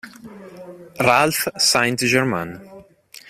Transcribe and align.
Ralph 0.99 1.47
Saint-Germain 1.57 2.57